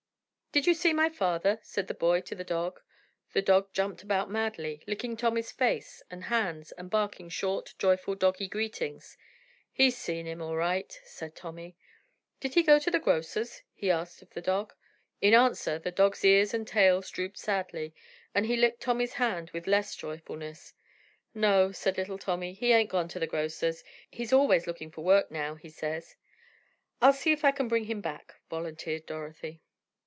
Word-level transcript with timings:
"Did 0.53 0.67
you 0.67 0.73
see 0.73 0.91
my 0.91 1.07
father?" 1.07 1.59
said 1.63 1.87
the 1.87 1.93
boy 1.93 2.19
to 2.23 2.35
the 2.35 2.43
dog. 2.43 2.81
The 3.31 3.41
dog 3.41 3.71
jumped 3.71 4.03
about 4.03 4.29
madly, 4.29 4.83
licking 4.85 5.15
Tommy's 5.15 5.49
face 5.49 6.03
and 6.11 6.25
hands 6.25 6.73
and 6.73 6.89
barking 6.89 7.29
short, 7.29 7.73
joyful 7.79 8.15
doggie 8.15 8.49
greetings. 8.49 9.15
"He's 9.71 9.97
seen 9.97 10.25
him, 10.27 10.41
all 10.41 10.57
right," 10.57 10.91
said 11.05 11.37
Tommy. 11.37 11.77
"Did 12.41 12.55
he 12.55 12.63
go 12.63 12.79
to 12.79 12.91
the 12.91 12.99
grocer's?" 12.99 13.61
he 13.73 13.89
asked 13.89 14.21
of 14.21 14.31
the 14.31 14.41
dog. 14.41 14.73
In 15.21 15.33
answer 15.33 15.79
the 15.79 15.89
dog's 15.89 16.25
ears 16.25 16.53
and 16.53 16.67
tail 16.67 16.99
drooped 16.99 17.37
sadly, 17.37 17.93
and 18.35 18.45
he 18.45 18.57
licked 18.57 18.81
Tommy's 18.81 19.13
hand 19.13 19.51
with 19.51 19.67
less 19.67 19.95
joyfulness. 19.95 20.73
"No," 21.33 21.71
said 21.71 21.95
little 21.97 22.17
Tommy, 22.17 22.51
"he 22.51 22.73
ain't 22.73 22.89
gone 22.89 23.07
to 23.07 23.19
the 23.19 23.25
grocer's, 23.25 23.85
he's 24.09 24.33
always 24.33 24.67
looking 24.67 24.91
for 24.91 25.05
work 25.05 25.31
now, 25.31 25.55
he 25.55 25.69
says." 25.69 26.17
"I'll 27.01 27.13
see 27.13 27.31
if 27.31 27.45
I 27.45 27.51
can 27.53 27.69
bring 27.69 27.85
him 27.85 28.01
back," 28.01 28.33
volunteered 28.49 29.05
Dorothy. 29.05 29.61